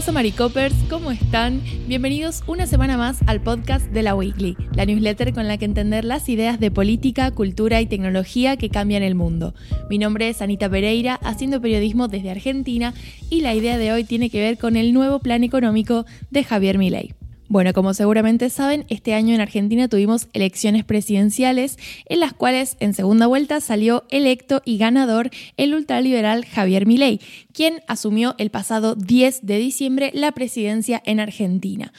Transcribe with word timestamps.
pasa, 0.00 0.12
Maricopers? 0.12 0.74
¿Cómo 0.88 1.10
están? 1.10 1.60
Bienvenidos 1.86 2.42
una 2.46 2.66
semana 2.66 2.96
más 2.96 3.18
al 3.26 3.42
podcast 3.42 3.84
de 3.88 4.02
la 4.02 4.14
Weekly, 4.14 4.56
la 4.72 4.86
newsletter 4.86 5.34
con 5.34 5.46
la 5.46 5.58
que 5.58 5.66
entender 5.66 6.06
las 6.06 6.26
ideas 6.30 6.58
de 6.58 6.70
política, 6.70 7.30
cultura 7.32 7.82
y 7.82 7.86
tecnología 7.86 8.56
que 8.56 8.70
cambian 8.70 9.02
el 9.02 9.14
mundo. 9.14 9.52
Mi 9.90 9.98
nombre 9.98 10.30
es 10.30 10.40
Anita 10.40 10.70
Pereira, 10.70 11.16
haciendo 11.16 11.60
periodismo 11.60 12.08
desde 12.08 12.30
Argentina, 12.30 12.94
y 13.28 13.42
la 13.42 13.54
idea 13.54 13.76
de 13.76 13.92
hoy 13.92 14.04
tiene 14.04 14.30
que 14.30 14.40
ver 14.40 14.56
con 14.56 14.76
el 14.76 14.94
nuevo 14.94 15.18
plan 15.18 15.44
económico 15.44 16.06
de 16.30 16.44
Javier 16.44 16.78
Milei. 16.78 17.12
Bueno, 17.50 17.72
como 17.72 17.94
seguramente 17.94 18.48
saben, 18.48 18.86
este 18.90 19.12
año 19.12 19.34
en 19.34 19.40
Argentina 19.40 19.88
tuvimos 19.88 20.28
elecciones 20.34 20.84
presidenciales 20.84 21.78
en 22.06 22.20
las 22.20 22.32
cuales 22.32 22.76
en 22.78 22.94
segunda 22.94 23.26
vuelta 23.26 23.60
salió 23.60 24.04
electo 24.08 24.62
y 24.64 24.78
ganador 24.78 25.30
el 25.56 25.74
ultraliberal 25.74 26.44
Javier 26.44 26.86
Milei, 26.86 27.20
quien 27.52 27.82
asumió 27.88 28.36
el 28.38 28.50
pasado 28.50 28.94
10 28.94 29.44
de 29.44 29.58
diciembre 29.58 30.12
la 30.14 30.30
presidencia 30.30 31.02
en 31.04 31.18
Argentina. 31.18 31.92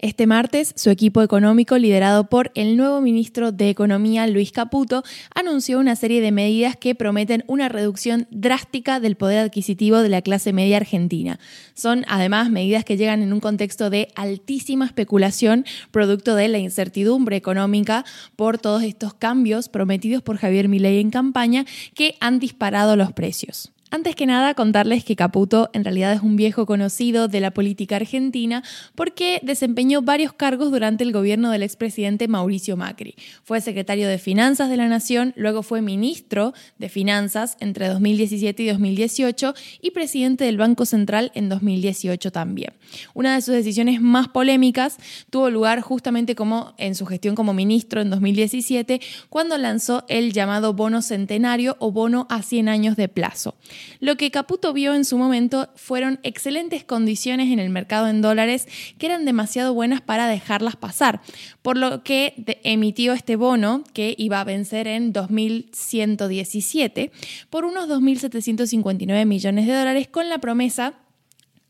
Este 0.00 0.28
martes, 0.28 0.74
su 0.76 0.90
equipo 0.90 1.22
económico, 1.22 1.76
liderado 1.76 2.28
por 2.28 2.52
el 2.54 2.76
nuevo 2.76 3.00
ministro 3.00 3.50
de 3.50 3.68
Economía, 3.68 4.28
Luis 4.28 4.52
Caputo, 4.52 5.02
anunció 5.34 5.80
una 5.80 5.96
serie 5.96 6.20
de 6.20 6.30
medidas 6.30 6.76
que 6.76 6.94
prometen 6.94 7.42
una 7.48 7.68
reducción 7.68 8.28
drástica 8.30 9.00
del 9.00 9.16
poder 9.16 9.40
adquisitivo 9.40 9.98
de 9.98 10.08
la 10.08 10.22
clase 10.22 10.52
media 10.52 10.76
argentina. 10.76 11.40
Son, 11.74 12.04
además, 12.06 12.48
medidas 12.48 12.84
que 12.84 12.96
llegan 12.96 13.22
en 13.22 13.32
un 13.32 13.40
contexto 13.40 13.90
de 13.90 14.06
altísima 14.14 14.86
especulación, 14.86 15.64
producto 15.90 16.36
de 16.36 16.46
la 16.46 16.58
incertidumbre 16.58 17.34
económica 17.34 18.04
por 18.36 18.58
todos 18.58 18.84
estos 18.84 19.14
cambios 19.14 19.68
prometidos 19.68 20.22
por 20.22 20.36
Javier 20.36 20.68
Milei 20.68 21.00
en 21.00 21.10
campaña 21.10 21.64
que 21.94 22.14
han 22.20 22.38
disparado 22.38 22.94
los 22.94 23.12
precios. 23.12 23.72
Antes 23.90 24.14
que 24.14 24.26
nada, 24.26 24.52
contarles 24.52 25.02
que 25.02 25.16
Caputo 25.16 25.70
en 25.72 25.82
realidad 25.82 26.12
es 26.12 26.20
un 26.20 26.36
viejo 26.36 26.66
conocido 26.66 27.26
de 27.26 27.40
la 27.40 27.52
política 27.52 27.96
argentina 27.96 28.62
porque 28.94 29.40
desempeñó 29.42 30.02
varios 30.02 30.34
cargos 30.34 30.70
durante 30.70 31.04
el 31.04 31.12
gobierno 31.12 31.50
del 31.50 31.62
expresidente 31.62 32.28
Mauricio 32.28 32.76
Macri. 32.76 33.14
Fue 33.44 33.62
secretario 33.62 34.06
de 34.06 34.18
Finanzas 34.18 34.68
de 34.68 34.76
la 34.76 34.88
Nación, 34.88 35.32
luego 35.36 35.62
fue 35.62 35.80
ministro 35.80 36.52
de 36.76 36.90
Finanzas 36.90 37.56
entre 37.60 37.88
2017 37.88 38.62
y 38.62 38.66
2018 38.68 39.54
y 39.80 39.90
presidente 39.92 40.44
del 40.44 40.58
Banco 40.58 40.84
Central 40.84 41.32
en 41.34 41.48
2018 41.48 42.30
también. 42.30 42.74
Una 43.14 43.36
de 43.36 43.40
sus 43.40 43.54
decisiones 43.54 44.02
más 44.02 44.28
polémicas 44.28 44.98
tuvo 45.30 45.48
lugar 45.48 45.80
justamente 45.80 46.34
como 46.34 46.74
en 46.76 46.94
su 46.94 47.06
gestión 47.06 47.34
como 47.34 47.54
ministro 47.54 48.02
en 48.02 48.10
2017, 48.10 49.00
cuando 49.30 49.56
lanzó 49.56 50.04
el 50.08 50.34
llamado 50.34 50.74
bono 50.74 51.00
centenario 51.00 51.76
o 51.78 51.90
bono 51.90 52.26
a 52.28 52.42
100 52.42 52.68
años 52.68 52.96
de 52.96 53.08
plazo. 53.08 53.54
Lo 54.00 54.16
que 54.16 54.30
Caputo 54.30 54.72
vio 54.72 54.94
en 54.94 55.04
su 55.04 55.18
momento 55.18 55.68
fueron 55.76 56.18
excelentes 56.22 56.84
condiciones 56.84 57.52
en 57.52 57.58
el 57.58 57.70
mercado 57.70 58.08
en 58.08 58.22
dólares 58.22 58.66
que 58.98 59.06
eran 59.06 59.24
demasiado 59.24 59.74
buenas 59.74 60.00
para 60.00 60.28
dejarlas 60.28 60.76
pasar, 60.76 61.20
por 61.62 61.76
lo 61.76 62.02
que 62.02 62.34
emitió 62.62 63.12
este 63.12 63.36
bono 63.36 63.84
que 63.92 64.14
iba 64.18 64.40
a 64.40 64.44
vencer 64.44 64.86
en 64.86 65.12
2117 65.12 67.10
por 67.50 67.64
unos 67.64 67.88
2.759 67.88 69.26
millones 69.26 69.66
de 69.66 69.74
dólares 69.74 70.08
con 70.08 70.28
la 70.28 70.38
promesa 70.38 70.94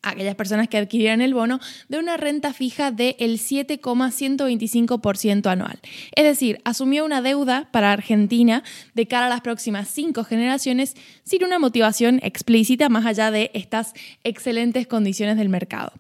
aquellas 0.03 0.35
personas 0.35 0.69
que 0.69 0.79
adquirieran 0.79 1.21
el 1.21 1.35
bono 1.35 1.61
de 1.89 1.99
una 1.99 2.17
renta 2.17 2.53
fija 2.53 2.91
del 2.91 3.15
7,125% 3.19 5.47
anual. 5.47 5.79
Es 6.15 6.25
decir, 6.25 6.61
asumió 6.65 7.05
una 7.05 7.23
deuda 7.23 7.69
para 7.73 7.93
Argentina 7.93 8.63
de 8.95 9.07
cara 9.07 9.27
a 9.27 9.31
las 9.31 9.41
próximas 9.41 9.89
cinco 9.89 10.25
generaciones 10.25 10.95
sin 11.25 11.45
una 11.45 11.59
motivación 11.59 12.21
explícita 12.23 12.89
más 12.89 13.07
allá 13.07 13.31
de 13.31 13.51
estas 13.55 13.93
excelentes 14.25 14.87
condiciones 14.87 15.37
del 15.37 15.49
mercado. 15.49 15.93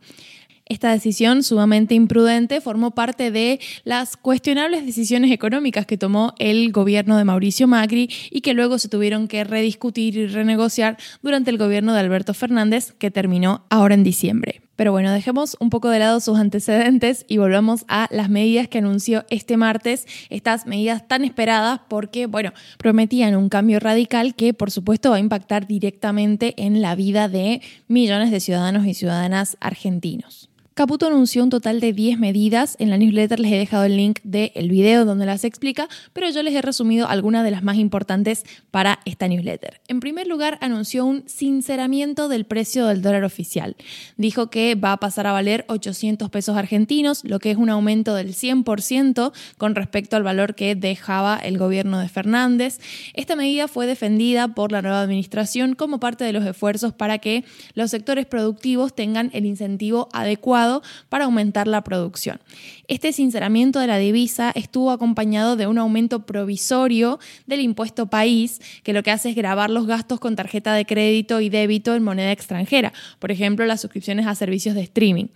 Esta 0.69 0.93
decisión 0.93 1.43
sumamente 1.43 1.95
imprudente 1.95 2.61
formó 2.61 2.91
parte 2.91 3.31
de 3.31 3.59
las 3.84 4.17
cuestionables 4.17 4.84
decisiones 4.84 5.31
económicas 5.31 5.87
que 5.87 5.97
tomó 5.97 6.34
el 6.39 6.73
gobierno 6.73 7.17
de 7.17 7.25
Mauricio 7.25 7.67
Macri 7.67 8.11
y 8.31 8.43
que 8.43 8.53
luego 8.53 8.79
se 8.79 8.89
tuvieron 8.89 9.29
que 9.29 9.45
rediscutir 9.45 10.17
y 10.17 10.27
renegociar 10.27 10.99
durante 11.23 11.51
el 11.51 11.59
gobierno 11.59 11.95
de 11.95 12.01
Alberto 12.01 12.34
Fernández, 12.34 12.93
que 12.93 13.11
terminó 13.11 13.65
ahora 13.71 13.95
en 13.95 14.05
diciembre. 14.05 14.61
Pero 14.79 14.93
bueno, 14.93 15.11
dejemos 15.11 15.56
un 15.59 15.71
poco 15.71 15.89
de 15.89 15.99
lado 15.99 16.21
sus 16.21 16.39
antecedentes 16.39 17.25
y 17.27 17.39
volvamos 17.39 17.85
a 17.89 18.06
las 18.12 18.31
medidas 18.31 18.69
que 18.69 18.79
anunció 18.79 19.25
este 19.29 19.56
martes, 19.56 20.06
estas 20.31 20.67
medidas 20.67 21.09
tan 21.09 21.25
esperadas 21.25 21.81
porque, 21.89 22.27
bueno, 22.27 22.53
prometían 22.77 23.35
un 23.35 23.49
cambio 23.49 23.81
radical 23.81 24.37
que 24.37 24.55
por 24.55 24.71
supuesto 24.71 25.11
va 25.11 25.17
a 25.17 25.21
impactar 25.21 25.67
directamente 25.67 26.55
en 26.59 26.81
la 26.81 26.95
vida 26.95 27.29
de 27.29 27.61
millones 27.89 28.31
de 28.31 28.39
ciudadanos 28.39 28.87
y 28.87 28.95
ciudadanas 28.95 29.56
argentinos. 29.61 30.47
Caputo 30.78 31.09
anunció 31.09 31.43
un 31.43 31.50
total 31.50 31.81
de 31.81 31.93
10 31.93 32.21
medidas. 32.21 32.77
En 32.78 32.89
la 32.89 32.99
newsletter 32.99 33.41
les 33.41 33.50
he 33.50 33.56
dejado 33.56 33.83
el 33.83 33.97
link 33.97 34.21
del 34.22 34.71
video 34.71 35.05
donde 35.05 35.27
las 35.27 35.43
explica, 35.43 35.89
pero 36.12 36.31
yo 36.31 36.41
les 36.44 36.55
he 36.55 36.62
resumido 36.62 37.09
algunas 37.09 37.43
de 37.43 37.50
las 37.50 37.65
más 37.65 37.78
importantes 37.78 38.44
para 38.71 39.00
esta 39.05 39.27
newsletter. 39.27 39.81
En 39.88 39.99
primer 39.99 40.28
lugar, 40.28 40.56
anunció 40.61 41.05
un 41.05 41.25
sinceramiento 41.28 42.28
del 42.28 42.44
precio 42.44 42.87
del 42.87 43.03
dólar 43.03 43.25
oficial. 43.25 43.75
Dijo 44.17 44.50
que 44.50 44.77
va 44.77 44.93
a 44.93 44.99
pasar 44.99 45.27
a 45.27 45.33
valer 45.33 45.65
800 45.67 46.31
pesos 46.31 46.56
argentinos, 46.56 47.25
lo 47.25 47.41
que 47.41 47.50
es 47.50 47.56
un 47.56 47.71
aumento 47.71 48.15
del 48.15 48.33
100% 48.33 49.33
con 49.56 49.75
respecto 49.75 50.15
al 50.15 50.22
valor 50.22 50.55
que 50.55 50.77
dejaba 50.77 51.38
el 51.38 51.59
gobierno 51.59 51.99
de 51.99 52.09
Fernández. 52.09 52.78
Esta 53.15 53.34
medida 53.34 53.67
fue 53.67 53.88
defendida 53.88 54.55
por 54.55 54.71
la 54.71 54.81
nueva 54.81 55.00
administración 55.00 55.75
como 55.75 55.99
parte 55.99 56.22
de 56.22 56.33
los 56.33 56.47
esfuerzos 56.47 56.93
para 56.93 57.19
que 57.19 57.44
los 57.75 57.91
sectores 57.91 58.27
productivos 58.27 58.94
tengan 58.94 59.31
el 59.34 59.44
incentivo 59.44 60.09
adecuado 60.12 60.68
para 61.09 61.25
aumentar 61.25 61.67
la 61.67 61.83
producción. 61.83 62.41
Este 62.87 63.12
sinceramiento 63.12 63.81
de 63.81 63.87
la 63.87 63.99
divisa 63.99 64.53
estuvo 64.55 64.91
acompañado 64.91 65.56
de 65.56 65.67
un 65.67 65.79
aumento 65.79 66.27
provisorio 66.27 67.19
del 67.47 67.61
impuesto 67.61 68.06
país, 68.06 68.61
que 68.83 68.93
lo 68.93 69.03
que 69.03 69.11
hace 69.11 69.31
es 69.31 69.37
grabar 69.37 69.71
los 69.71 69.87
gastos 69.87 70.21
con 70.21 70.37
tarjeta 70.37 70.73
de 70.75 70.87
crédito 70.87 71.41
y 71.41 71.49
débito 71.49 71.95
en 71.95 72.03
moneda 72.03 72.33
extranjera, 72.33 72.93
por 73.19 73.31
ejemplo, 73.31 73.67
las 73.67 73.81
suscripciones 73.81 74.27
a 74.27 74.34
servicios 74.34 74.75
de 74.75 74.83
streaming. 74.83 75.27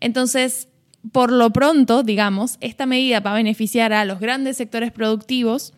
Entonces, 0.00 0.68
por 1.12 1.32
lo 1.32 1.50
pronto, 1.50 2.02
digamos, 2.02 2.58
esta 2.60 2.86
medida 2.86 3.20
va 3.20 3.32
a 3.32 3.36
beneficiar 3.36 3.92
a 3.92 4.04
los 4.04 4.20
grandes 4.20 4.56
sectores 4.56 4.92
productivos, 4.92 5.72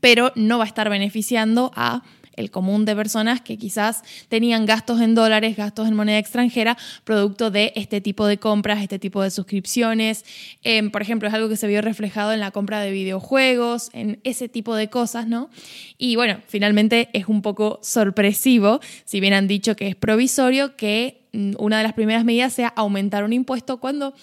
pero 0.00 0.32
no 0.36 0.58
va 0.58 0.64
a 0.64 0.68
estar 0.68 0.88
beneficiando 0.88 1.72
a 1.74 2.02
el 2.36 2.50
común 2.50 2.84
de 2.84 2.94
personas 2.94 3.40
que 3.40 3.56
quizás 3.56 4.02
tenían 4.28 4.66
gastos 4.66 5.00
en 5.00 5.14
dólares, 5.14 5.56
gastos 5.56 5.88
en 5.88 5.94
moneda 5.94 6.18
extranjera, 6.18 6.76
producto 7.04 7.50
de 7.50 7.72
este 7.74 8.00
tipo 8.00 8.26
de 8.26 8.38
compras, 8.38 8.82
este 8.82 8.98
tipo 8.98 9.22
de 9.22 9.30
suscripciones. 9.30 10.24
Em, 10.62 10.90
por 10.90 11.02
ejemplo, 11.02 11.28
es 11.28 11.34
algo 11.34 11.48
que 11.48 11.56
se 11.56 11.66
vio 11.66 11.82
reflejado 11.82 12.32
en 12.32 12.40
la 12.40 12.50
compra 12.50 12.80
de 12.80 12.90
videojuegos, 12.90 13.90
en 13.92 14.20
ese 14.24 14.48
tipo 14.48 14.74
de 14.74 14.88
cosas, 14.88 15.26
¿no? 15.26 15.50
Y 15.98 16.16
bueno, 16.16 16.40
finalmente 16.46 17.08
es 17.12 17.26
un 17.26 17.42
poco 17.42 17.80
sorpresivo, 17.82 18.80
si 19.04 19.20
bien 19.20 19.32
han 19.32 19.48
dicho 19.48 19.76
que 19.76 19.88
es 19.88 19.96
provisorio, 19.96 20.76
que 20.76 21.22
mm, 21.32 21.54
una 21.58 21.78
de 21.78 21.82
las 21.82 21.94
primeras 21.94 22.24
medidas 22.24 22.52
sea 22.52 22.68
aumentar 22.68 23.24
un 23.24 23.32
impuesto 23.32 23.78
cuando 23.78 24.14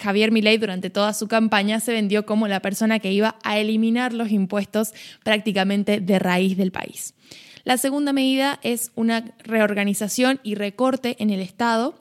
Javier 0.00 0.32
Milei 0.32 0.58
durante 0.58 0.90
toda 0.90 1.12
su 1.12 1.28
campaña 1.28 1.80
se 1.80 1.92
vendió 1.92 2.24
como 2.24 2.48
la 2.48 2.60
persona 2.60 2.98
que 2.98 3.12
iba 3.12 3.36
a 3.42 3.58
eliminar 3.58 4.12
los 4.12 4.30
impuestos 4.30 4.92
prácticamente 5.24 6.00
de 6.00 6.18
raíz 6.18 6.56
del 6.56 6.72
país. 6.72 7.14
La 7.64 7.76
segunda 7.76 8.12
medida 8.12 8.60
es 8.62 8.92
una 8.94 9.34
reorganización 9.44 10.40
y 10.42 10.54
recorte 10.54 11.16
en 11.18 11.30
el 11.30 11.40
Estado. 11.40 11.98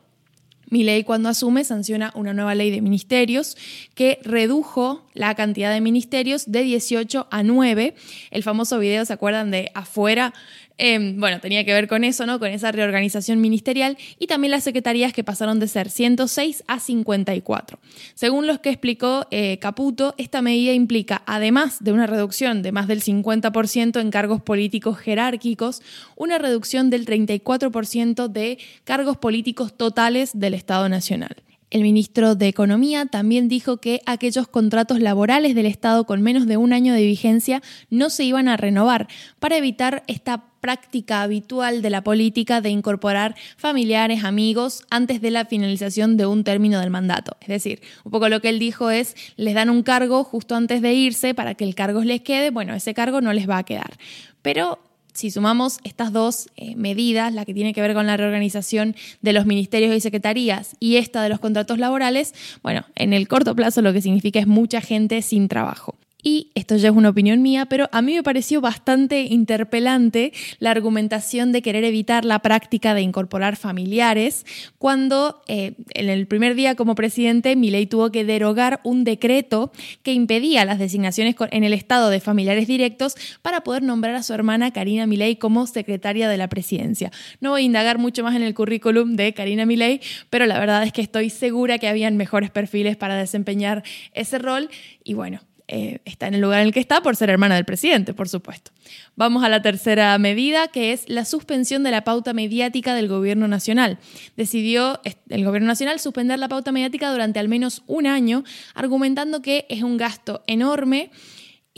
Mi 0.69 0.83
ley 0.83 1.03
cuando 1.03 1.29
asume 1.29 1.63
sanciona 1.63 2.11
una 2.13 2.33
nueva 2.33 2.53
ley 2.53 2.71
de 2.71 2.81
ministerios 2.81 3.57
que 3.95 4.19
redujo 4.23 5.07
la 5.13 5.33
cantidad 5.33 5.71
de 5.71 5.79
ministerios 5.79 6.51
de 6.51 6.63
18 6.63 7.27
a 7.31 7.43
9. 7.43 7.95
El 8.31 8.43
famoso 8.43 8.77
video, 8.77 9.05
¿se 9.05 9.13
acuerdan 9.13 9.49
de 9.49 9.71
afuera? 9.73 10.33
Em, 10.79 11.19
bueno, 11.19 11.39
tenía 11.39 11.65
que 11.65 11.73
ver 11.73 11.87
con 11.87 12.03
eso, 12.03 12.25
¿no? 12.27 12.37
Con 12.37 12.49
esa 12.49 12.71
reorganización 12.71 13.41
ministerial 13.41 13.97
y 14.19 14.27
también 14.27 14.51
las 14.51 14.63
secretarías 14.63 15.11
que 15.11 15.23
pasaron 15.23 15.59
de 15.59 15.67
ser 15.67 15.89
106 15.89 16.63
a 16.67 16.79
54. 16.79 17.79
Según 18.13 18.45
los 18.45 18.59
que 18.59 18.69
explicó 18.69 19.25
eh, 19.31 19.57
Caputo, 19.59 20.13
esta 20.17 20.43
medida 20.43 20.73
implica, 20.73 21.23
además 21.25 21.83
de 21.83 21.93
una 21.93 22.05
reducción 22.05 22.61
de 22.61 22.71
más 22.71 22.87
del 22.87 23.01
50% 23.01 23.99
en 23.99 24.11
cargos 24.11 24.41
políticos 24.41 24.99
jerárquicos, 24.99 25.81
una 26.15 26.37
reducción 26.37 26.91
del 26.91 27.07
34% 27.07 28.27
de 28.27 28.59
cargos 28.83 29.17
políticos 29.17 29.75
totales 29.75 30.31
del 30.39 30.53
Estado 30.53 30.89
Nacional. 30.89 31.37
El 31.69 31.81
ministro 31.81 32.35
de 32.35 32.47
Economía 32.47 33.07
también 33.07 33.49
dijo 33.49 33.77
que 33.77 34.01
aquellos 34.05 34.47
contratos 34.47 35.01
laborales 35.01 35.53
del 35.53 35.65
Estado 35.65 36.05
con 36.05 36.21
menos 36.21 36.47
de 36.47 36.55
un 36.55 36.71
año 36.71 36.93
de 36.93 37.03
vigencia 37.03 37.61
no 37.89 38.09
se 38.09 38.23
iban 38.23 38.47
a 38.47 38.55
renovar 38.55 39.09
para 39.39 39.57
evitar 39.57 40.03
esta 40.07 40.45
práctica 40.67 41.21
habitual 41.21 41.81
de 41.81 41.89
la 41.89 42.03
política 42.03 42.59
de 42.59 42.69
incorporar 42.69 43.35
familiares, 43.55 44.25
amigos 44.25 44.83
antes 44.89 45.21
de 45.21 45.31
la 45.31 45.45
finalización 45.45 46.17
de 46.17 46.25
un 46.25 46.43
término 46.43 46.81
del 46.81 46.89
mandato. 46.89 47.37
Es 47.39 47.47
decir, 47.47 47.79
un 48.03 48.11
poco 48.11 48.27
lo 48.27 48.41
que 48.41 48.49
él 48.49 48.59
dijo 48.59 48.91
es, 48.91 49.15
les 49.37 49.53
dan 49.53 49.69
un 49.69 49.81
cargo 49.81 50.25
justo 50.25 50.55
antes 50.55 50.81
de 50.81 50.93
irse 50.93 51.33
para 51.33 51.55
que 51.55 51.63
el 51.63 51.73
cargo 51.73 52.03
les 52.03 52.19
quede, 52.19 52.51
bueno, 52.51 52.73
ese 52.73 52.93
cargo 52.93 53.21
no 53.21 53.31
les 53.31 53.49
va 53.49 53.59
a 53.59 53.63
quedar. 53.63 53.93
Pero 54.41 54.77
si 55.13 55.31
sumamos 55.31 55.79
estas 55.85 56.11
dos 56.11 56.49
eh, 56.57 56.75
medidas, 56.75 57.33
la 57.33 57.45
que 57.45 57.53
tiene 57.53 57.73
que 57.73 57.79
ver 57.79 57.93
con 57.93 58.05
la 58.05 58.17
reorganización 58.17 58.93
de 59.21 59.31
los 59.31 59.45
ministerios 59.45 59.95
y 59.95 60.01
secretarías 60.01 60.75
y 60.81 60.97
esta 60.97 61.23
de 61.23 61.29
los 61.29 61.39
contratos 61.39 61.79
laborales, 61.79 62.33
bueno, 62.61 62.83
en 62.95 63.13
el 63.13 63.29
corto 63.29 63.55
plazo 63.55 63.81
lo 63.81 63.93
que 63.93 64.01
significa 64.01 64.41
es 64.41 64.47
mucha 64.47 64.81
gente 64.81 65.21
sin 65.21 65.47
trabajo. 65.47 65.95
Y 66.23 66.51
esto 66.55 66.75
ya 66.77 66.89
es 66.89 66.95
una 66.95 67.09
opinión 67.09 67.43
mía, 67.43 67.67
pero 67.67 67.89
a 67.91 68.01
mí 68.01 68.15
me 68.15 68.23
pareció 68.23 68.59
bastante 68.59 69.21
interpelante 69.21 70.33
la 70.57 70.71
argumentación 70.71 71.51
de 71.51 71.61
querer 71.61 71.83
evitar 71.83 72.25
la 72.25 72.39
práctica 72.39 72.95
de 72.95 73.01
incorporar 73.01 73.55
familiares 73.55 74.43
cuando 74.79 75.43
eh, 75.47 75.75
en 75.93 76.09
el 76.09 76.25
primer 76.25 76.55
día 76.55 76.73
como 76.73 76.95
presidente 76.95 77.55
Milei 77.55 77.85
tuvo 77.85 78.11
que 78.11 78.25
derogar 78.25 78.81
un 78.83 79.03
decreto 79.03 79.71
que 80.01 80.11
impedía 80.11 80.65
las 80.65 80.79
designaciones 80.79 81.35
en 81.51 81.63
el 81.63 81.73
estado 81.73 82.09
de 82.09 82.19
familiares 82.19 82.67
directos 82.67 83.15
para 83.43 83.61
poder 83.61 83.83
nombrar 83.83 84.15
a 84.15 84.23
su 84.23 84.33
hermana 84.33 84.71
Karina 84.71 85.05
Milei 85.05 85.35
como 85.35 85.67
secretaria 85.67 86.27
de 86.27 86.37
la 86.37 86.49
presidencia. 86.49 87.11
No 87.41 87.51
voy 87.51 87.61
a 87.61 87.65
indagar 87.65 87.99
mucho 87.99 88.23
más 88.23 88.35
en 88.35 88.41
el 88.41 88.55
currículum 88.55 89.15
de 89.15 89.35
Karina 89.35 89.67
Milei, 89.67 90.01
pero 90.31 90.47
la 90.47 90.59
verdad 90.59 90.81
es 90.81 90.91
que 90.91 91.01
estoy 91.01 91.29
segura 91.29 91.77
que 91.77 91.87
habían 91.87 92.17
mejores 92.17 92.49
perfiles 92.49 92.97
para 92.97 93.15
desempeñar 93.15 93.83
ese 94.13 94.39
rol 94.39 94.69
y 95.03 95.13
bueno, 95.13 95.41
eh, 95.69 95.99
está 96.05 96.27
en 96.27 96.35
el 96.35 96.41
lugar 96.41 96.61
en 96.61 96.67
el 96.67 96.73
que 96.73 96.79
está 96.79 97.01
por 97.01 97.17
ser 97.17 97.29
hermana 97.29 97.55
del 97.55 97.65
presidente, 97.65 98.13
por 98.13 98.29
supuesto. 98.29 98.71
Vamos 99.15 99.43
a 99.43 99.49
la 99.49 99.61
tercera 99.61 100.17
medida, 100.17 100.69
que 100.69 100.93
es 100.93 101.09
la 101.09 101.25
suspensión 101.25 101.83
de 101.83 101.91
la 101.91 102.05
pauta 102.05 102.31
mediática 102.31 102.95
del 102.95 103.09
gobierno 103.09 103.49
nacional. 103.49 103.99
Decidió 104.37 105.01
el 105.29 105.43
gobierno 105.43 105.67
nacional 105.67 105.99
suspender 105.99 106.39
la 106.39 106.47
pauta 106.47 106.71
mediática 106.71 107.11
durante 107.11 107.39
al 107.39 107.49
menos 107.49 107.83
un 107.85 108.07
año, 108.07 108.43
argumentando 108.75 109.41
que 109.41 109.65
es 109.67 109.83
un 109.83 109.97
gasto 109.97 110.41
enorme 110.47 111.11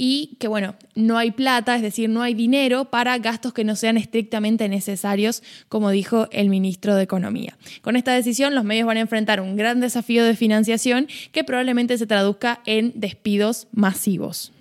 y 0.02 0.38
que, 0.40 0.48
bueno, 0.48 0.76
no 0.96 1.18
hay 1.18 1.32
plata, 1.32 1.76
es 1.76 1.82
decir, 1.82 2.10
no 2.10 2.22
hay 2.22 2.34
dinero 2.34 2.86
para 2.86 3.18
gastos 3.18 3.52
que 3.52 3.66
no 3.66 3.76
sean 3.76 3.98
estrictamente 3.98 4.70
necesarios, 4.70 5.44
como 5.68 5.90
dijo 5.90 6.30
el 6.32 6.48
ministro 6.48 6.96
de 6.96 7.04
Economía. 7.04 7.58
Con 7.82 7.98
esta 7.98 8.14
decisión, 8.14 8.56
los 8.56 8.64
medios 8.64 8.88
van 8.88 8.96
a 8.96 9.02
enfrentar 9.02 9.42
un 9.42 9.58
gran 9.58 9.82
desafío 9.82 10.24
de 10.24 10.38
financiación 10.38 11.10
que 11.34 11.44
probablemente 11.44 11.98
se 11.98 12.08
traduzca 12.08 12.62
en 12.66 12.94
despidos 12.96 13.68
masivos. 13.74 14.54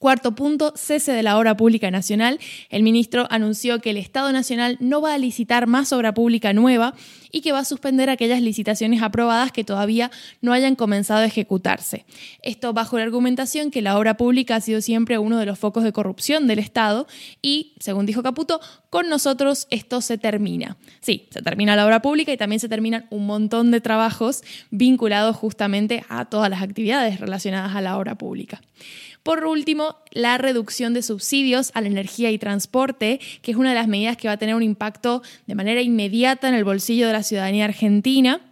Cuarto 0.00 0.34
punto, 0.34 0.72
cese 0.76 1.12
de 1.12 1.22
la 1.22 1.36
obra 1.36 1.58
pública 1.58 1.90
nacional. 1.90 2.40
El 2.70 2.82
ministro 2.82 3.26
anunció 3.28 3.82
que 3.82 3.90
el 3.90 3.98
Estado 3.98 4.32
Nacional 4.32 4.78
no 4.80 5.02
va 5.02 5.12
a 5.12 5.18
licitar 5.18 5.66
más 5.66 5.92
obra 5.92 6.14
pública 6.14 6.54
nueva 6.54 6.94
y 7.30 7.42
que 7.42 7.52
va 7.52 7.58
a 7.58 7.66
suspender 7.66 8.08
aquellas 8.08 8.40
licitaciones 8.40 9.02
aprobadas 9.02 9.52
que 9.52 9.62
todavía 9.62 10.10
no 10.40 10.54
hayan 10.54 10.74
comenzado 10.74 11.20
a 11.20 11.26
ejecutarse. 11.26 12.06
Esto 12.42 12.72
bajo 12.72 12.96
la 12.96 13.04
argumentación 13.04 13.70
que 13.70 13.82
la 13.82 13.98
obra 13.98 14.16
pública 14.16 14.56
ha 14.56 14.60
sido 14.62 14.80
siempre 14.80 15.18
uno 15.18 15.36
de 15.36 15.44
los 15.44 15.58
focos 15.58 15.84
de 15.84 15.92
corrupción 15.92 16.46
del 16.46 16.60
Estado 16.60 17.06
y, 17.42 17.74
según 17.78 18.06
dijo 18.06 18.22
Caputo, 18.22 18.58
con 18.88 19.10
nosotros 19.10 19.66
esto 19.68 20.00
se 20.00 20.16
termina. 20.16 20.78
Sí, 21.00 21.28
se 21.30 21.42
termina 21.42 21.76
la 21.76 21.84
obra 21.84 22.00
pública 22.00 22.32
y 22.32 22.38
también 22.38 22.60
se 22.60 22.70
terminan 22.70 23.06
un 23.10 23.26
montón 23.26 23.70
de 23.70 23.82
trabajos 23.82 24.44
vinculados 24.70 25.36
justamente 25.36 26.04
a 26.08 26.24
todas 26.24 26.48
las 26.48 26.62
actividades 26.62 27.20
relacionadas 27.20 27.76
a 27.76 27.82
la 27.82 27.98
obra 27.98 28.14
pública. 28.14 28.62
Por 29.22 29.44
último, 29.44 29.96
la 30.10 30.38
reducción 30.38 30.94
de 30.94 31.02
subsidios 31.02 31.70
a 31.74 31.80
la 31.80 31.88
energía 31.88 32.30
y 32.30 32.38
transporte, 32.38 33.20
que 33.42 33.50
es 33.50 33.56
una 33.56 33.70
de 33.70 33.74
las 33.74 33.88
medidas 33.88 34.16
que 34.16 34.28
va 34.28 34.34
a 34.34 34.38
tener 34.38 34.54
un 34.54 34.62
impacto 34.62 35.22
de 35.46 35.54
manera 35.54 35.82
inmediata 35.82 36.48
en 36.48 36.54
el 36.54 36.64
bolsillo 36.64 37.06
de 37.06 37.12
la 37.12 37.22
ciudadanía 37.22 37.66
argentina 37.66 38.49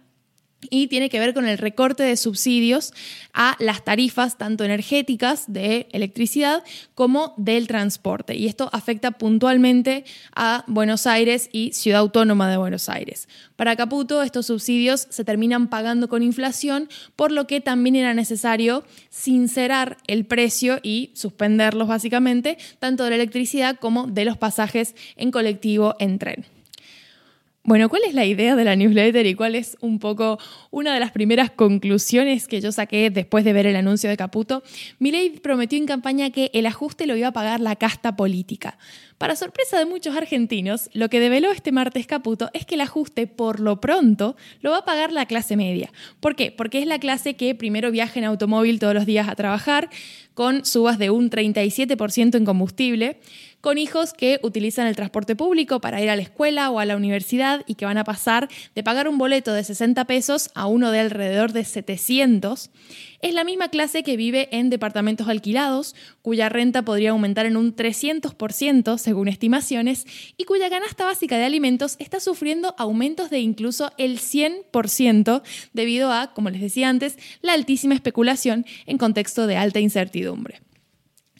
y 0.69 0.87
tiene 0.87 1.09
que 1.09 1.19
ver 1.19 1.33
con 1.33 1.47
el 1.47 1.57
recorte 1.57 2.03
de 2.03 2.17
subsidios 2.17 2.93
a 3.33 3.55
las 3.59 3.83
tarifas 3.83 4.37
tanto 4.37 4.63
energéticas 4.63 5.45
de 5.51 5.87
electricidad 5.91 6.63
como 6.95 7.33
del 7.37 7.67
transporte. 7.67 8.35
Y 8.35 8.47
esto 8.47 8.69
afecta 8.73 9.11
puntualmente 9.11 10.03
a 10.35 10.63
Buenos 10.67 11.07
Aires 11.07 11.49
y 11.51 11.71
Ciudad 11.73 12.01
Autónoma 12.01 12.49
de 12.49 12.57
Buenos 12.57 12.89
Aires. 12.89 13.29
Para 13.55 13.75
Caputo, 13.75 14.21
estos 14.21 14.47
subsidios 14.47 15.07
se 15.09 15.23
terminan 15.23 15.69
pagando 15.69 16.09
con 16.09 16.23
inflación, 16.23 16.89
por 17.15 17.31
lo 17.31 17.47
que 17.47 17.61
también 17.61 17.95
era 17.95 18.13
necesario 18.13 18.83
sincerar 19.09 19.97
el 20.07 20.25
precio 20.25 20.79
y 20.83 21.11
suspenderlos 21.13 21.87
básicamente, 21.87 22.57
tanto 22.79 23.03
de 23.03 23.11
la 23.11 23.15
electricidad 23.15 23.77
como 23.79 24.07
de 24.07 24.25
los 24.25 24.37
pasajes 24.37 24.95
en 25.15 25.31
colectivo 25.31 25.95
en 25.99 26.19
tren. 26.19 26.58
Bueno, 27.63 27.89
¿cuál 27.89 28.03
es 28.07 28.13
la 28.13 28.25
idea 28.25 28.55
de 28.55 28.63
la 28.63 28.77
newsletter 28.77 29.25
y 29.25 29.35
cuál 29.35 29.53
es 29.53 29.77
un 29.81 29.99
poco 29.99 30.39
una 30.71 30.93
de 30.93 30.99
las 31.01 31.11
primeras 31.11 31.51
conclusiones 31.51 32.47
que 32.47 32.61
yo 32.61 32.71
saqué 32.71 33.09
después 33.09 33.43
de 33.43 33.51
ver 33.51 33.67
el 33.67 33.75
anuncio 33.75 34.09
de 34.09 34.15
Caputo? 34.15 34.63
Milei 34.97 35.31
prometió 35.31 35.77
en 35.77 35.85
campaña 35.85 36.29
que 36.29 36.49
el 36.53 36.65
ajuste 36.65 37.05
lo 37.05 37.17
iba 37.17 37.27
a 37.27 37.33
pagar 37.33 37.59
la 37.59 37.75
casta 37.75 38.15
política. 38.15 38.77
Para 39.17 39.35
sorpresa 39.35 39.77
de 39.77 39.85
muchos 39.85 40.15
argentinos, 40.15 40.89
lo 40.93 41.09
que 41.09 41.19
develó 41.19 41.51
este 41.51 41.73
martes 41.73 42.07
Caputo 42.07 42.49
es 42.53 42.65
que 42.65 42.75
el 42.75 42.81
ajuste, 42.81 43.27
por 43.27 43.59
lo 43.59 43.81
pronto, 43.81 44.37
lo 44.61 44.71
va 44.71 44.77
a 44.77 44.85
pagar 44.85 45.11
la 45.11 45.25
clase 45.25 45.57
media. 45.57 45.91
¿Por 46.21 46.37
qué? 46.37 46.53
Porque 46.53 46.79
es 46.79 46.87
la 46.87 46.99
clase 46.99 47.35
que 47.35 47.53
primero 47.55 47.91
viaja 47.91 48.17
en 48.17 48.25
automóvil 48.25 48.79
todos 48.79 48.93
los 48.93 49.05
días 49.05 49.27
a 49.27 49.35
trabajar, 49.35 49.89
con 50.33 50.63
subas 50.63 50.97
de 50.97 51.09
un 51.09 51.29
37% 51.29 52.37
en 52.37 52.45
combustible 52.45 53.19
con 53.61 53.77
hijos 53.77 54.13
que 54.13 54.39
utilizan 54.43 54.87
el 54.87 54.95
transporte 54.95 55.35
público 55.35 55.79
para 55.81 56.01
ir 56.01 56.09
a 56.09 56.15
la 56.15 56.21
escuela 56.21 56.69
o 56.69 56.79
a 56.79 56.85
la 56.85 56.95
universidad 56.95 57.63
y 57.67 57.75
que 57.75 57.85
van 57.85 57.97
a 57.97 58.03
pasar 58.03 58.49
de 58.75 58.83
pagar 58.83 59.07
un 59.07 59.17
boleto 59.17 59.53
de 59.53 59.63
60 59.63 60.05
pesos 60.05 60.49
a 60.53 60.67
uno 60.67 60.91
de 60.91 60.99
alrededor 60.99 61.51
de 61.51 61.63
700, 61.63 62.69
es 63.21 63.33
la 63.33 63.43
misma 63.43 63.67
clase 63.67 64.03
que 64.03 64.15
vive 64.15 64.47
en 64.51 64.69
departamentos 64.69 65.27
alquilados, 65.27 65.93
cuya 66.21 66.47
renta 66.47 66.83
podría 66.83 67.09
aumentar 67.09 67.45
en 67.45 67.57
un 67.57 67.75
300% 67.75 68.97
según 68.97 69.27
estimaciones 69.27 70.05
y 70.37 70.45
cuya 70.45 70.69
canasta 70.69 71.05
básica 71.05 71.37
de 71.37 71.45
alimentos 71.45 71.95
está 71.99 72.19
sufriendo 72.19 72.75
aumentos 72.77 73.29
de 73.29 73.39
incluso 73.39 73.91
el 73.97 74.19
100% 74.19 75.41
debido 75.73 76.13
a, 76.13 76.33
como 76.33 76.49
les 76.49 76.61
decía 76.61 76.87
antes, 76.87 77.17
la 77.41 77.53
altísima 77.53 77.93
especulación 77.93 78.65
en 78.85 78.97
contexto 78.97 79.47
de 79.47 79.57
alta 79.57 79.79
incertidumbre. 79.79 80.61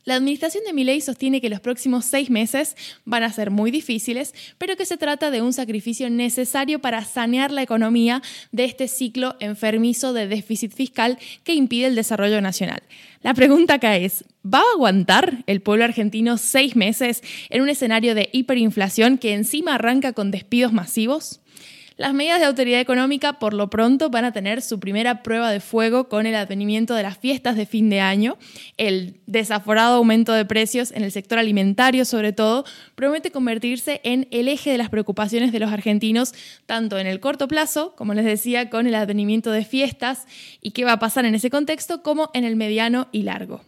La 0.10 0.16
administración 0.16 0.64
de 0.64 0.74
Milei 0.74 1.02
sostiene 1.02 1.40
que 1.40 1.52
los 1.52 1.60
próximos 1.60 2.04
seis 2.04 2.32
meses 2.32 2.76
van 3.06 3.22
a 3.22 3.32
ser 3.32 3.52
muy 3.52 3.70
difíciles, 3.70 4.34
pero 4.58 4.76
que 4.76 4.88
se 4.88 4.98
trata 4.98 5.30
de 5.30 5.44
un 5.44 5.54
sacrificio 5.54 6.10
necesario 6.10 6.80
para 6.80 7.06
sanear 7.06 7.52
la 7.52 7.62
economía 7.62 8.24
de 8.52 8.64
este 8.64 8.88
ciclo 8.88 9.36
enfermizo 9.40 10.12
de 10.12 10.26
déficit 10.26 10.74
fiscal 10.74 11.20
que 11.44 11.54
impide 11.54 11.86
el 11.86 11.94
desarrollo 11.94 12.42
nacional. 12.42 12.82
La 13.22 13.36
pregunta 13.36 13.76
acá 13.76 13.98
es, 13.98 14.26
¿va 14.44 14.58
a 14.58 14.74
aguantar 14.74 15.44
el 15.46 15.62
pueblo 15.62 15.86
argentino 15.86 16.40
seis 16.40 16.76
meses 16.76 17.22
en 17.52 17.62
un 17.62 17.70
escenario 17.70 18.16
de 18.16 18.30
hiperinflación 18.32 19.20
que 19.20 19.36
encima 19.36 19.76
arranca 19.76 20.14
con 20.14 20.32
despidos 20.32 20.74
masivos? 20.74 21.40
Las 22.00 22.14
medidas 22.14 22.40
de 22.40 22.46
autoridad 22.46 22.80
económica 22.80 23.40
por 23.40 23.54
lo 23.54 23.70
pronto 23.70 24.10
van 24.10 24.24
a 24.24 24.32
tener 24.32 24.62
su 24.62 24.80
primera 24.80 25.22
prueba 25.22 25.52
de 25.52 25.60
fuego 25.60 26.08
con 26.08 26.26
el 26.26 26.34
advenimiento 26.34 26.96
de 26.96 27.04
las 27.04 27.18
fiestas 27.18 27.58
de 27.58 27.66
fin 27.66 27.90
de 27.90 28.00
año. 28.00 28.38
El 28.78 29.20
desaforado 29.28 29.98
aumento 29.98 30.32
de 30.32 30.46
precios 30.46 30.94
en 30.94 31.04
el 31.04 31.12
sector 31.12 31.40
alimentario 31.40 32.06
sobre 32.06 32.32
todo 32.32 32.64
promete 32.96 33.32
convertirse 33.32 34.00
en 34.06 34.30
el 34.32 34.48
eje 34.48 34.72
de 34.72 34.78
las 34.78 34.90
preocupaciones 34.90 35.52
de 35.52 35.60
los 35.60 35.74
argentinos, 35.74 36.34
tanto 36.66 36.98
en 36.98 37.06
el 37.06 37.20
corto 37.20 37.50
plazo, 37.50 37.94
como 37.98 38.14
les 38.14 38.24
decía, 38.24 38.70
con 38.70 38.88
el 38.88 38.96
advenimiento 38.96 39.52
de 39.52 39.66
fiestas 39.66 40.26
y 40.62 40.72
qué 40.72 40.86
va 40.86 40.94
a 40.94 41.00
pasar 41.00 41.26
en 41.26 41.36
ese 41.36 41.50
contexto, 41.50 42.02
como 42.02 42.32
en 42.34 42.46
el 42.46 42.56
mediano 42.56 43.10
y 43.12 43.24
largo. 43.24 43.60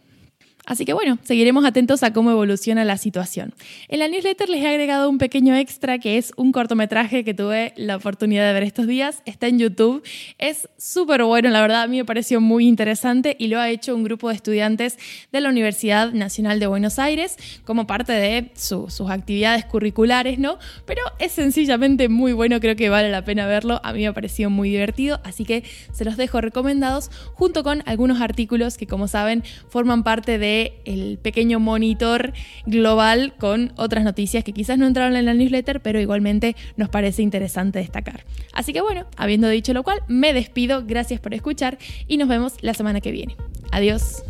Así 0.64 0.84
que 0.84 0.92
bueno, 0.92 1.18
seguiremos 1.24 1.64
atentos 1.64 2.04
a 2.04 2.12
cómo 2.12 2.30
evoluciona 2.30 2.84
la 2.84 2.96
situación. 2.96 3.52
En 3.88 3.98
la 3.98 4.06
newsletter 4.06 4.48
les 4.48 4.62
he 4.62 4.68
agregado 4.68 5.10
un 5.10 5.18
pequeño 5.18 5.56
extra 5.56 5.98
que 5.98 6.18
es 6.18 6.32
un 6.36 6.52
cortometraje 6.52 7.24
que 7.24 7.34
tuve 7.34 7.72
la 7.76 7.96
oportunidad 7.96 8.46
de 8.46 8.52
ver 8.52 8.62
estos 8.62 8.86
días. 8.86 9.22
Está 9.26 9.48
en 9.48 9.58
YouTube. 9.58 10.04
Es 10.38 10.68
súper 10.78 11.24
bueno, 11.24 11.50
la 11.50 11.60
verdad 11.60 11.82
a 11.82 11.86
mí 11.88 11.96
me 11.96 12.04
pareció 12.04 12.40
muy 12.40 12.68
interesante 12.68 13.34
y 13.40 13.48
lo 13.48 13.58
ha 13.58 13.70
hecho 13.70 13.96
un 13.96 14.04
grupo 14.04 14.28
de 14.28 14.36
estudiantes 14.36 14.98
de 15.32 15.40
la 15.40 15.48
Universidad 15.48 16.12
Nacional 16.12 16.60
de 16.60 16.68
Buenos 16.68 17.00
Aires 17.00 17.36
como 17.64 17.88
parte 17.88 18.12
de 18.12 18.52
sus 18.54 19.00
actividades 19.10 19.64
curriculares, 19.64 20.38
¿no? 20.38 20.58
Pero 20.86 21.02
es 21.18 21.32
sencillamente 21.32 22.08
muy 22.08 22.32
bueno, 22.32 22.60
creo 22.60 22.76
que 22.76 22.88
vale 22.88 23.10
la 23.10 23.24
pena 23.24 23.46
verlo. 23.46 23.80
A 23.82 23.92
mí 23.92 24.02
me 24.02 24.06
ha 24.06 24.12
parecido 24.12 24.48
muy 24.48 24.70
divertido, 24.70 25.20
así 25.24 25.44
que 25.44 25.64
se 25.90 26.04
los 26.04 26.16
dejo 26.16 26.40
recomendados 26.40 27.10
junto 27.34 27.64
con 27.64 27.82
algunos 27.86 28.20
artículos 28.20 28.78
que 28.78 28.86
como 28.86 29.08
saben 29.08 29.42
forman 29.68 30.04
parte 30.04 30.38
de 30.38 30.51
del 30.84 31.12
de 31.12 31.18
pequeño 31.22 31.60
monitor 31.60 32.32
global 32.66 33.34
con 33.38 33.72
otras 33.76 34.04
noticias 34.04 34.44
que 34.44 34.52
quizás 34.52 34.78
no 34.78 34.86
entraron 34.86 35.16
en 35.16 35.26
la 35.26 35.34
newsletter, 35.34 35.80
pero 35.80 36.00
igualmente 36.00 36.56
nos 36.76 36.88
parece 36.88 37.22
interesante 37.22 37.78
destacar. 37.78 38.24
Así 38.52 38.72
que 38.72 38.80
bueno, 38.80 39.06
habiendo 39.16 39.48
dicho 39.48 39.72
lo 39.72 39.82
cual, 39.82 40.00
me 40.08 40.32
despido, 40.32 40.84
gracias 40.86 41.20
por 41.20 41.34
escuchar 41.34 41.78
y 42.06 42.16
nos 42.16 42.28
vemos 42.28 42.54
la 42.60 42.74
semana 42.74 43.00
que 43.00 43.12
viene. 43.12 43.36
Adiós. 43.70 44.22